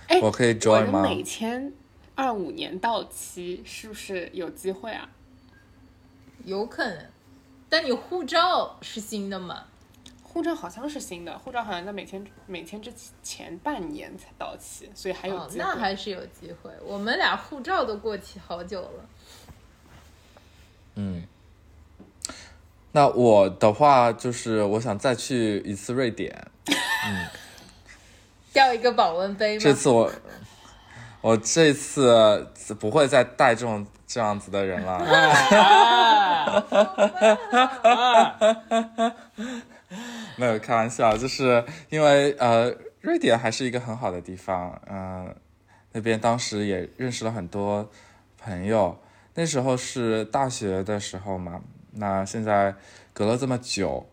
[0.07, 1.03] 哎，我可以 join 吗？
[1.03, 1.73] 美签
[2.15, 5.11] 二五年到期，是不是有机会啊？
[6.45, 7.05] 有可能，
[7.69, 9.65] 但你护照是新的吗？
[10.31, 15.65] 护照好像是新的，护照好像在每天每天之前半年才到期，所以还有机会。
[15.65, 16.71] 那还是有机会。
[16.85, 19.09] 我们俩护照都过期好久了。
[20.95, 21.25] 嗯，
[22.93, 26.47] 那我的话就是我想再去一次瑞典。
[26.67, 27.27] 嗯，
[28.53, 29.61] 掉一个保温杯吗？
[29.61, 30.13] 这次我
[31.21, 32.47] 我这次
[32.79, 34.99] 不会再带这种这样子的人了。
[40.39, 45.35] 没有开玩笑，就是因为呃，瑞典还是一个很好的地方，嗯，
[45.93, 47.91] 那边当时也认识了很多
[48.39, 48.97] 朋友，
[49.35, 52.73] 那时候是大学的时候嘛，那现在
[53.13, 54.09] 隔了这么久，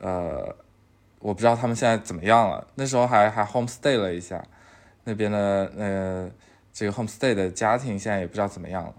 [0.00, 0.54] 呃，
[1.18, 2.64] 我不知道他们现在怎么样了。
[2.76, 4.44] 那时候还还 homestay 了一下，
[5.02, 6.30] 那边的呃
[6.72, 8.94] 这个 homestay 的家庭现在也不知道怎么样了，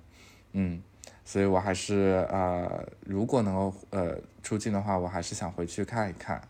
[0.51, 0.83] 嗯，
[1.23, 6.41] 所以我还是呃如果能够呃出境的话，我还是想回去看一看。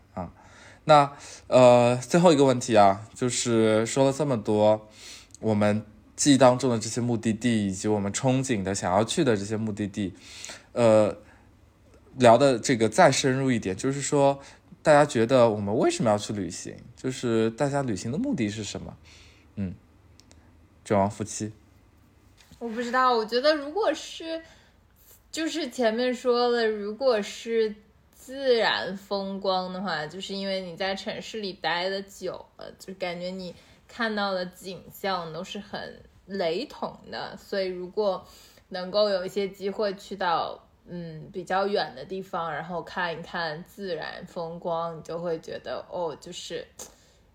[0.84, 1.12] 那
[1.46, 4.88] 呃最后一个问题啊，就是说了这么多，
[5.40, 5.84] 我们
[6.16, 10.14] 记忆当中的这些目的地，以及我们憧憬的想要去的这些目的地，
[10.72, 11.16] 呃。
[12.18, 14.40] 聊的这个再深入一点，就是说，
[14.82, 16.74] 大家觉得我们为什么要去旅行？
[16.96, 18.96] 就是大家旅行的目的是什么？
[19.54, 19.72] 嗯，
[20.84, 21.52] 卷王夫妻，
[22.58, 23.16] 我不知道。
[23.16, 24.42] 我觉得如果是，
[25.30, 27.76] 就是前面说了，如果是
[28.20, 33.54] 自然风光的话，就是因为你在城市里待的久了，就感觉你
[33.88, 38.22] 看到的景象都是很雷同的，所以如果
[38.68, 40.60] 能够有一些机会去到。
[40.92, 46.66] 嗯，比较远的地方，然后看一看自然风光，你就会觉得哦，就是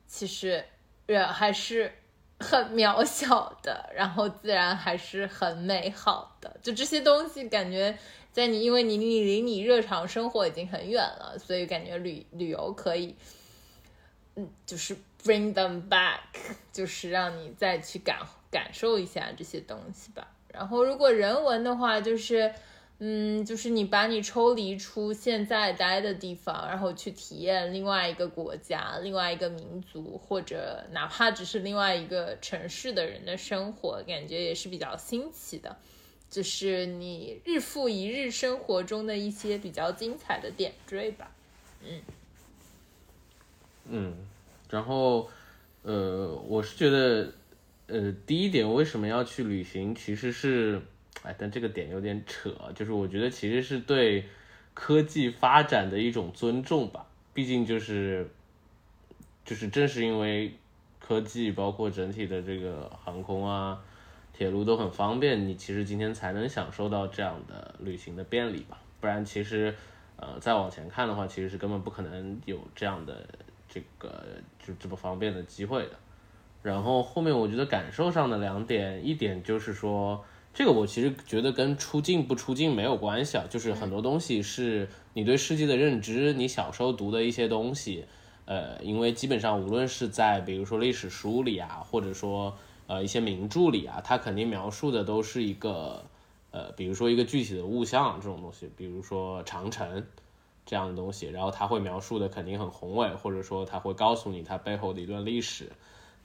[0.07, 0.61] 其实
[1.05, 1.89] 人还是
[2.39, 6.57] 很渺小的，然后自然还是很美好的。
[6.61, 7.97] 就这些东西，感觉
[8.35, 13.15] 在你，因为你你离你日常生活已经很远了，所以感觉旅旅游可以，
[14.35, 14.93] 嗯，就是
[15.23, 16.19] bring them back，
[16.73, 18.19] 就是让你再去感
[18.51, 20.27] 感受一下这些东西吧。
[20.49, 22.53] 然后如果人文的话，就是。
[22.97, 35.75] 嗯，就是你把你抽离出现在待的地方，然后去体验另外一个国家、另外一个民族，或者哪怕只是另外一个城市的人的生活，感觉也是比较新奇的。
[36.35, 41.31] 就是你日复一日生活中的一些比较精彩的点缀吧。
[41.81, 42.01] 嗯
[43.89, 44.13] 嗯，
[44.69, 45.29] 然后
[45.83, 47.31] 呃，我是觉得
[47.87, 50.81] 呃，第一点为什么要去旅行，其实是。
[51.23, 54.25] 哎，但这个点有点扯，就是我觉得其实是对
[54.75, 57.07] 科技发展的一种尊重吧。
[57.33, 58.29] 毕竟就是，
[59.45, 60.53] 就是正是因为
[60.99, 63.81] 科技，包括整体的这个航空啊、
[64.35, 68.77] 铁路都很方便，你其实今天才能享受到这样的旅行的便利吧。
[68.99, 69.73] 不然其实，
[70.17, 73.25] 呃，再往前看的话，其实是根本不可能有这样的
[73.69, 74.25] 这个
[74.59, 75.91] 就这么方便的机会的。
[76.61, 80.23] 然后后面我觉得感受上的两点，一点就是说。
[80.57, 88.05] 这个我其实觉得跟出境不出境没有关系啊，就是很多东西是你对世界的认知，你小时候读的一些东西，
[88.45, 96.03] 呃，因为基本上无论是在比如说历史书里啊，或者说呃一些名著里啊，它肯定描述的都是一个
[96.51, 100.05] 呃，比如说一个具体的物象这种东西，比如说长城
[100.65, 105.71] 这样的东西，然后它会描述的肯定很宏伟，或者说它会告诉你它背后的一段历史，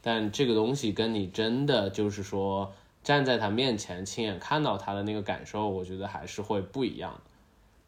[0.03, 2.73] 但这个东西跟你真的就是说。
[3.03, 7.31] 站在他面前，亲眼看到他的那个感受，我觉得还是会不一样的。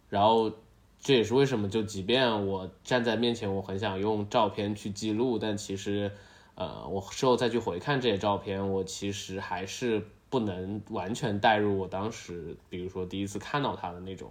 [0.09, 0.51] 然后
[0.99, 6.11] 这也是为什么，就即便我站在面前，我很想用照片去记录，但其实，
[6.55, 14.31] 呃，我事后再去回看这些照片，我其实还是不能完全带入我当时，比如说第一次看到他的那种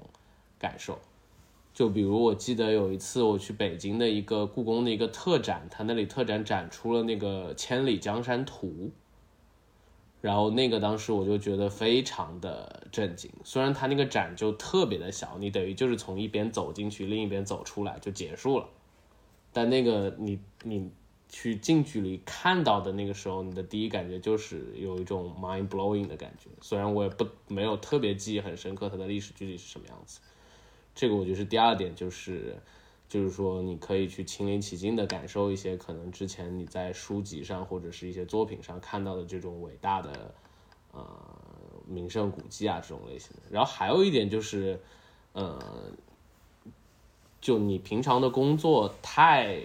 [0.60, 1.00] 感受。
[1.74, 8.68] 就比如我记得有一次我去北京的一个故宫的一个特展，他那里特展展出了那个《千里江山图》。
[10.20, 18.68] 然后那个当时我就觉得非常的震惊，虽然它那个展就特别的小，你等于就是从一边走进去，另一边走出来就结束了。
[19.52, 20.92] 但那个你你
[21.32, 26.52] 去近距离看到的那个时候，你的第一感觉就是有一种 mind blowing 的感觉。
[26.62, 30.20] 虽然我也不没有特别记忆很深刻它的历史具体是什么样子，
[30.94, 32.56] 这个我觉得是第二点，就是。
[33.10, 40.34] 就是说，你可以去亲临其境的感受一些可能之前你在书籍上或者是一些作品上看到的这种伟大的，
[40.94, 41.04] 呃，
[41.86, 43.41] 名胜古迹啊这种类型的。
[43.50, 44.80] 然后还有一点就是，
[45.34, 45.62] 呃，
[47.41, 49.60] 就你平常的工作太，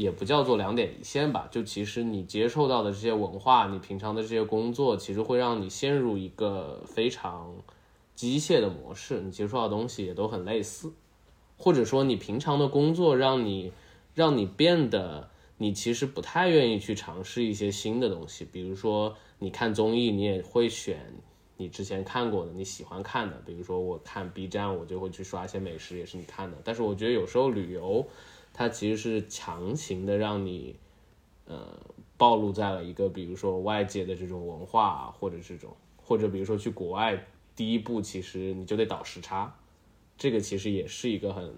[0.00, 1.48] 也不叫做两点一线吧。
[1.50, 7.54] 就其实你接受到的这些文化，你平常的这些工作，其实会让你陷入一个非常
[8.14, 10.92] 机械的模式，你接触到的东西也都很类似。
[11.56, 13.70] 或者说，你平常的工作让你，
[14.14, 15.28] 让你变得，
[15.58, 18.46] 你其实不太愿意去尝试一些新的东西。
[18.50, 21.12] 比如说，你看综艺，你也会选
[21.58, 23.36] 你之前看过的、你喜欢看的。
[23.44, 26.56] 比如说，我看 B 站，我就会去刷一些美食，也是你看的。
[26.64, 28.06] 但是我觉得有时候旅游，
[28.60, 30.76] 它其实是强行的让你，
[31.46, 31.80] 呃，
[32.18, 39.56] 暴露在了一个比如说外界的这种文化或者这种，或者比如说去国外，第一步其实你就得倒时差。
[40.18, 41.54] 这个其实也是一个很，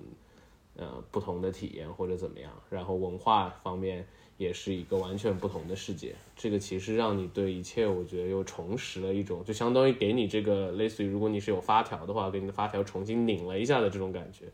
[0.77, 6.15] 呃，不同的体验或者怎么样，然后文化方面也是一个完全不同的世界。
[6.37, 14.45] 这个其实让你对一切，我觉得又重拾了一种，就相当于给你这个类似于，如果你是有发条的话，给你的发条重新拧了一下的这种感觉。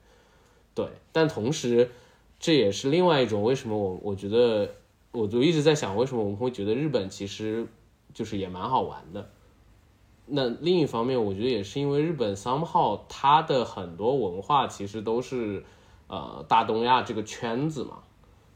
[0.75, 1.91] 对，但同时，
[2.41, 4.71] 这也是另外一种为什么我我觉得，
[5.11, 7.67] 我就一直在想，为什么我们会觉得日本其实
[8.15, 9.29] 就是也蛮好玩的。
[10.27, 15.65] 那另一方面，我觉得也是因为日本 somehow 它的很多文化其实都是
[16.07, 17.99] 呃大东亚这个圈子嘛，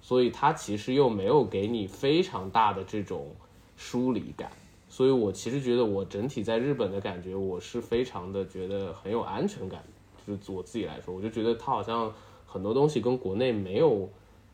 [0.01, 3.35] 所以它其实又没有给你非常大的这种
[3.76, 4.53] 疏离感。
[4.89, 9.83] 所以我其实觉得我整体在日本的感觉，我是非常的觉得很有安全感。
[10.24, 12.14] 就是我自己来说，我就觉得它好像。
[12.53, 14.11] 很多东西跟国内没有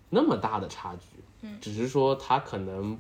[0.09, 2.97] 那么大的差距，嗯，只是说它可能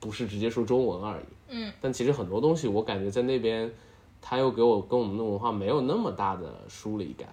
[0.00, 3.72] 不是直接说中文而已，嗯，但其实很多东西我感觉在那边，
[4.20, 7.32] 他又给我跟我们的文化没有那么大的疏离感，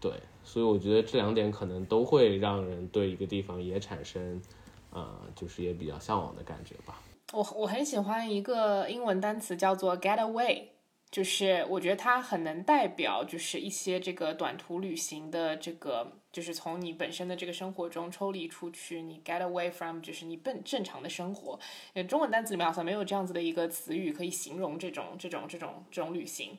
[0.00, 0.12] 对，
[0.42, 4.42] 所以我觉得这两点可能都会让人对一个地方也产生，
[4.90, 7.00] 呃，就是也比较向往的感觉吧。
[7.32, 10.62] 我我很喜欢一个英文单词叫做 get away。
[11.10, 21.58] 就是我觉得它很能代表，就是一些这个短途旅行的这个，就是从你本身的这个生活中抽离出去，你 get away from，就是你本正常的生活。
[22.08, 26.58] 中文单词里面好像没有这样子的一个词语可以形容这种这种这种这种旅行。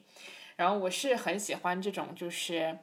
[0.56, 2.80] 然后我是很喜欢这种，就是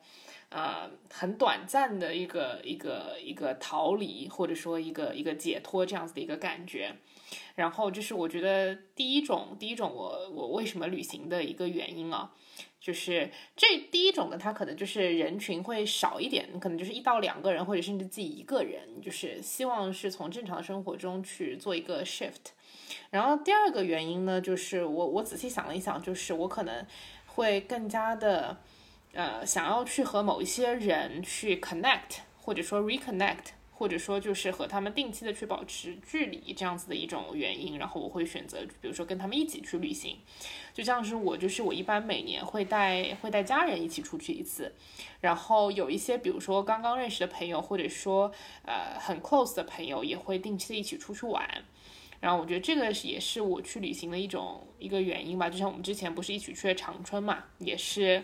[0.51, 6.95] 呃很短暂的一个一个一个逃离，或者说一个一个解脱这样子的一个感觉。
[7.55, 12.33] 然后就是我觉得第一种，第一种我我为什么旅行的一个原因啊，
[12.81, 22.53] 就是这第一种呢，它可能就是人群会少一点，可能就是一到两个人或者甚至自己一个人，就是希望是从正常生活中去做一个 shift。
[23.11, 26.85] 然后第二个原因呢，就是我我仔细想了一想，就是我可能
[27.27, 28.59] 会更加的
[29.13, 33.55] 呃想要去和某一些人去 connect，或者说 reconnect。
[33.77, 40.17] 或者说就是和他们定期的去保持距离这样子的一种原因，然后我会选择，比如说跟他们一起去旅行，
[40.73, 44.73] 就像是我就是我一般每年会带会带家人一起出去一次，
[45.21, 48.33] 然后有一些比如说刚刚认识的朋友，或者说
[48.65, 51.65] 呃很 close 的朋友，也会定期的一起出去玩，
[52.21, 58.23] 然后我觉得这个也是我去旅行的一种一个原因吧，就像我们之前不是一起去了长春嘛，也是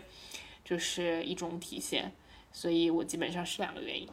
[0.64, 2.12] 就是一种体现，
[2.52, 4.08] 所以我基本上是两个原因。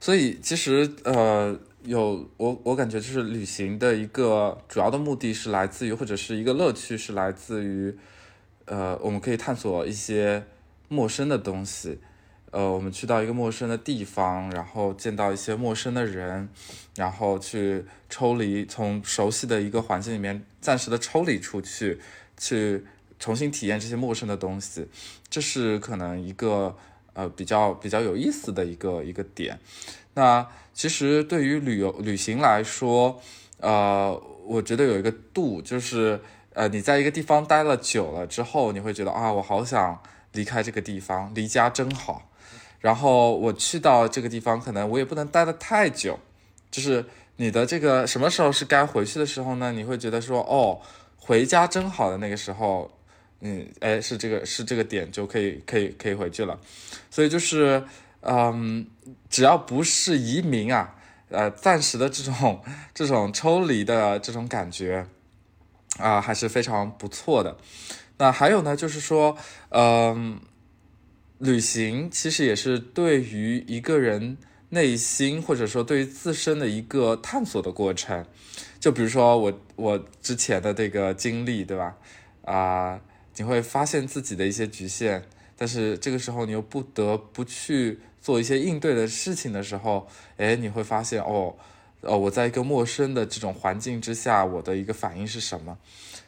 [0.00, 7.92] 所以其实呃，有我我感觉就是旅行的一个主要的目的是来自于或者是一个乐趣是来自于，
[8.66, 10.44] 呃，我们可以探索一些
[10.88, 11.98] 陌生的东西，
[12.52, 16.48] 呃，我们去到一个陌生的地方，然后见到一些陌生的人，
[16.94, 21.98] 然后去抽离从熟悉的一个环境里面暂时的抽离出去，
[22.36, 22.84] 去
[23.18, 24.86] 重新体验这些陌生的东西，
[25.28, 26.76] 这是可能一个。
[27.18, 29.58] 呃，比较比较有意思的一个一个点。
[30.14, 33.20] 那其实对于旅游旅行来说，
[33.58, 34.16] 呃，
[34.46, 36.20] 我觉得有一个度，就是
[36.52, 40.00] 呃，你在一个地方待了久了之后，你会觉得啊，我好想
[40.30, 42.30] 离开这个地方，离家真好。
[42.78, 46.16] 然后我去到这个地方，可能我也不能待得太久。
[46.70, 47.04] 就是
[47.34, 49.72] 你的这个什么时候是该回去的时候呢？
[49.72, 50.80] 你会觉得说，哦，
[51.16, 52.88] 回家真好的那个时候。
[53.40, 56.58] 嗯，哎，是这个，是这个点就可以，可以，可以回去了。
[57.08, 57.84] 所以就是，
[58.22, 58.84] 嗯，
[59.30, 60.96] 只要不是移民啊，
[61.28, 62.60] 呃，暂时的这种
[62.92, 65.06] 这种抽离的这种感觉
[65.98, 67.56] 啊，还是非常不错的。
[68.16, 70.40] 那还有呢，就是说，嗯，
[71.38, 74.36] 旅行其实也是对于一个人
[74.70, 78.26] 内心或者说对于自身的一个探索的过程。
[78.80, 81.96] 就比如说我我之前的这个经历，对吧？
[82.42, 83.00] 啊。
[83.38, 85.22] 你会发现自己的一些局限，
[85.56, 91.54] 但是这个时候你又不得不去做一些应对的事情的时候，哎，你会发现哦，
[92.00, 95.78] 哦，我在一个陌生的这种环境之下，我的一个反应是什么？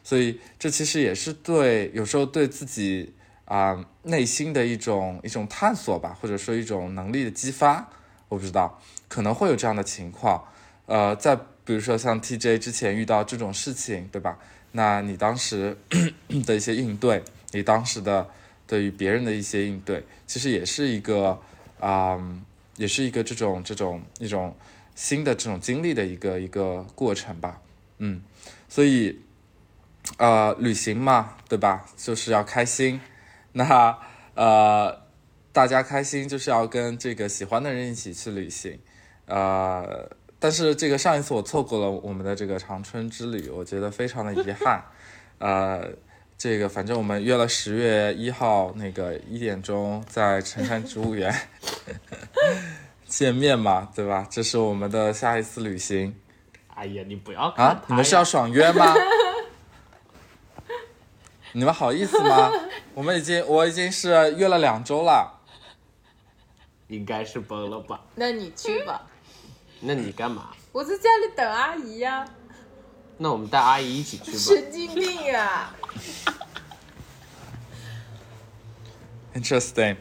[0.03, 3.13] 所以这其实也是对有时候对自己
[3.45, 7.89] 啊内心的一种一种探索吧，或者说一种能力的激发。
[8.29, 10.41] 我不知道可能会有这样的情况，
[10.85, 11.35] 呃，再
[11.65, 14.39] 比如说像 TJ 之前遇到这种事情，对吧？
[14.73, 15.77] 那你当时
[16.45, 18.29] 的一些应对，你当时的
[18.65, 21.39] 对于别人的一些应对，其实也是一个
[21.79, 22.17] 啊，
[22.77, 24.55] 也是一个这种这种一种
[24.95, 27.61] 新的这种经历的一个一个过程吧，
[27.97, 28.21] 嗯，
[28.69, 29.19] 所以
[30.17, 31.85] 呃，旅行嘛，对吧？
[31.97, 33.01] 就是要开心，
[33.51, 33.97] 那
[34.35, 35.01] 呃，
[35.51, 38.79] 大家开心就是要跟这个喜欢的人一起去旅行，
[39.25, 40.09] 呃。
[40.41, 44.83] 但是这个上一次我错过了我们的这个长春之旅，我觉得非常的遗憾。
[45.37, 45.87] 呃，
[46.35, 51.31] 这个反正我们约了十月一号那个一点钟在辰山植物园
[53.05, 54.25] 见面嘛，对吧？
[54.31, 56.15] 这是我们的下一次旅行。
[56.73, 57.83] 哎呀，你不要啊！
[57.85, 58.95] 你们是要爽约吗？
[61.53, 62.49] 你们好意思吗？
[62.95, 65.39] 我们已经我已经是约了两周了。
[66.87, 68.01] 应该是崩了吧？
[68.15, 69.07] 那你去吧，
[69.81, 70.51] 那你干嘛？
[70.71, 72.25] 我在家里等阿姨呀、
[73.17, 74.37] 那我们带阿姨一起去吧。
[74.37, 75.75] 神经病啊
[79.33, 79.97] ！Interesting，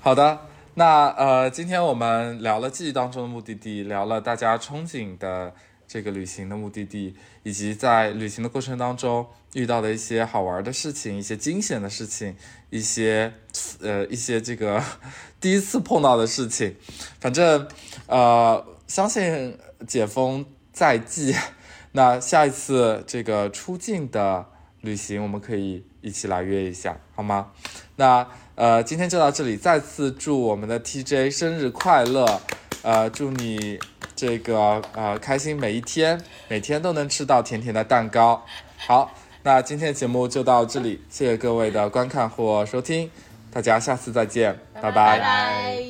[0.00, 5.54] 好的，那呃，今天我们聊了记忆当中的目的地，聊了大家憧憬的
[5.86, 12.36] 这个旅行的目的地，以及在旅行的过程当中遇到的一些好玩的事情、一些惊险的事情、
[12.70, 13.34] 一些
[13.80, 14.82] 呃一些这个
[15.40, 16.76] 第一次碰到的事情。
[17.20, 17.68] 反正
[18.06, 21.34] 呃，相信解封在即，
[21.92, 24.46] 那下一次这个出境的
[24.80, 27.50] 旅行，我们可以一起来约一下，好吗？
[27.96, 28.26] 那
[28.56, 32.40] 呃，今天就到这里，再次祝我们的 TJ 生日快乐，
[32.82, 33.78] 呃，祝你
[34.14, 38.44] 这个呃开心每一天，每天都能吃到甜甜的蛋糕。
[38.76, 39.12] 好，
[39.42, 43.10] 那今天的节目就到这里，谢谢各位的观看或收听，
[43.50, 45.84] 大家下次再见，拜拜拜。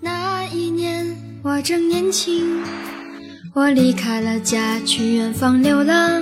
[0.00, 2.62] 那一年我正年轻，
[3.54, 6.20] 我离开了家去远方流浪。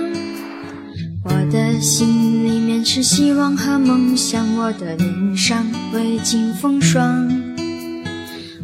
[1.23, 7.27] 我的心里面是希望和梦想，我的脸上未经风霜。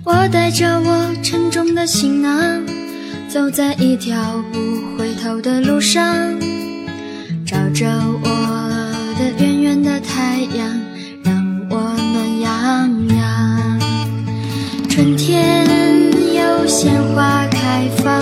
[0.06, 2.64] 我带着我沉重的行囊，
[3.28, 4.60] 走在一条不
[4.95, 6.06] 回头的路上，
[7.45, 7.89] 照着
[8.22, 8.30] 我
[9.18, 10.80] 的远远的太阳，
[11.24, 11.78] 让我
[12.14, 13.80] 暖洋洋。
[14.88, 15.66] 春天
[16.68, 18.22] 鲜花开放，